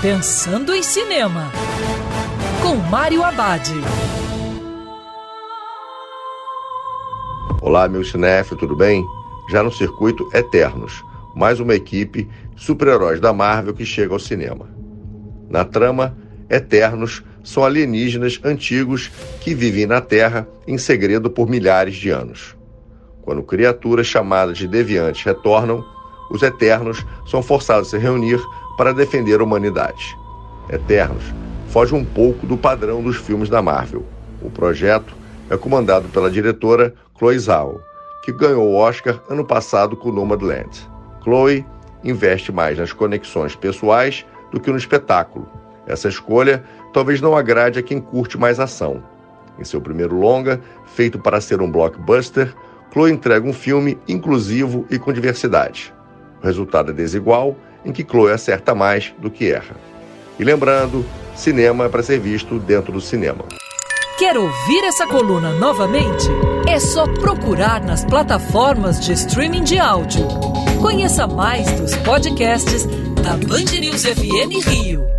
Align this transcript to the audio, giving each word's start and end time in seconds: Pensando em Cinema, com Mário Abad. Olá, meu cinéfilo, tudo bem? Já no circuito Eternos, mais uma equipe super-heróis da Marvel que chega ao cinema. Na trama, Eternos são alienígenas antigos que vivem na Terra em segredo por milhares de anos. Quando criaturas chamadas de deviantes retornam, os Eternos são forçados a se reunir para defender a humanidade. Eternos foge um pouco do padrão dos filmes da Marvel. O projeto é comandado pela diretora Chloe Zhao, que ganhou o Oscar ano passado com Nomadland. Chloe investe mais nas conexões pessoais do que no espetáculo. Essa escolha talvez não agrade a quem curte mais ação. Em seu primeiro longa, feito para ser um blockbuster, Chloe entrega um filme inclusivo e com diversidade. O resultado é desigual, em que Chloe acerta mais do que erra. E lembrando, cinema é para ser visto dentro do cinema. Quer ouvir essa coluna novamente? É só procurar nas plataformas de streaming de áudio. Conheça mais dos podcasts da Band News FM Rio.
Pensando 0.00 0.72
em 0.72 0.80
Cinema, 0.80 1.50
com 2.62 2.76
Mário 2.88 3.24
Abad. 3.24 3.68
Olá, 7.60 7.88
meu 7.88 8.04
cinéfilo, 8.04 8.60
tudo 8.60 8.76
bem? 8.76 9.04
Já 9.50 9.60
no 9.60 9.72
circuito 9.72 10.30
Eternos, 10.32 11.02
mais 11.34 11.58
uma 11.58 11.74
equipe 11.74 12.28
super-heróis 12.54 13.18
da 13.18 13.32
Marvel 13.32 13.74
que 13.74 13.84
chega 13.84 14.12
ao 14.12 14.20
cinema. 14.20 14.68
Na 15.50 15.64
trama, 15.64 16.16
Eternos 16.48 17.24
são 17.42 17.64
alienígenas 17.64 18.38
antigos 18.44 19.10
que 19.40 19.52
vivem 19.52 19.84
na 19.84 20.00
Terra 20.00 20.46
em 20.64 20.78
segredo 20.78 21.28
por 21.28 21.50
milhares 21.50 21.96
de 21.96 22.10
anos. 22.10 22.56
Quando 23.22 23.42
criaturas 23.42 24.06
chamadas 24.06 24.58
de 24.58 24.68
deviantes 24.68 25.24
retornam, 25.24 25.84
os 26.30 26.42
Eternos 26.42 27.04
são 27.26 27.42
forçados 27.42 27.88
a 27.88 27.90
se 27.90 27.98
reunir 27.98 28.40
para 28.76 28.92
defender 28.92 29.40
a 29.40 29.44
humanidade. 29.44 30.16
Eternos 30.70 31.24
foge 31.68 31.94
um 31.94 32.04
pouco 32.04 32.46
do 32.46 32.56
padrão 32.56 33.02
dos 33.02 33.16
filmes 33.16 33.48
da 33.48 33.60
Marvel. 33.62 34.04
O 34.42 34.50
projeto 34.50 35.14
é 35.50 35.56
comandado 35.56 36.08
pela 36.08 36.30
diretora 36.30 36.94
Chloe 37.18 37.38
Zhao, 37.38 37.80
que 38.24 38.32
ganhou 38.32 38.68
o 38.68 38.76
Oscar 38.76 39.20
ano 39.28 39.44
passado 39.44 39.96
com 39.96 40.12
Nomadland. 40.12 40.68
Chloe 41.22 41.64
investe 42.04 42.52
mais 42.52 42.78
nas 42.78 42.92
conexões 42.92 43.56
pessoais 43.56 44.24
do 44.52 44.60
que 44.60 44.70
no 44.70 44.76
espetáculo. 44.76 45.48
Essa 45.86 46.08
escolha 46.08 46.62
talvez 46.92 47.20
não 47.20 47.36
agrade 47.36 47.78
a 47.78 47.82
quem 47.82 48.00
curte 48.00 48.38
mais 48.38 48.60
ação. 48.60 49.02
Em 49.58 49.64
seu 49.64 49.80
primeiro 49.80 50.18
longa, 50.18 50.60
feito 50.86 51.18
para 51.18 51.40
ser 51.40 51.60
um 51.60 51.70
blockbuster, 51.70 52.54
Chloe 52.92 53.10
entrega 53.10 53.46
um 53.46 53.52
filme 53.52 53.98
inclusivo 54.06 54.86
e 54.90 54.98
com 54.98 55.12
diversidade. 55.12 55.92
O 56.42 56.46
resultado 56.46 56.90
é 56.90 56.94
desigual, 56.94 57.56
em 57.84 57.92
que 57.92 58.04
Chloe 58.04 58.32
acerta 58.32 58.74
mais 58.74 59.14
do 59.18 59.30
que 59.30 59.50
erra. 59.50 59.76
E 60.38 60.44
lembrando, 60.44 61.04
cinema 61.34 61.86
é 61.86 61.88
para 61.88 62.02
ser 62.02 62.18
visto 62.18 62.58
dentro 62.58 62.92
do 62.92 63.00
cinema. 63.00 63.44
Quer 64.18 64.36
ouvir 64.36 64.84
essa 64.84 65.06
coluna 65.06 65.52
novamente? 65.52 66.26
É 66.66 66.80
só 66.80 67.06
procurar 67.06 67.80
nas 67.80 68.04
plataformas 68.04 69.00
de 69.00 69.12
streaming 69.12 69.62
de 69.62 69.78
áudio. 69.78 70.26
Conheça 70.80 71.26
mais 71.26 71.70
dos 71.80 71.96
podcasts 71.98 72.84
da 73.22 73.36
Band 73.36 73.78
News 73.80 74.04
FM 74.04 74.66
Rio. 74.66 75.17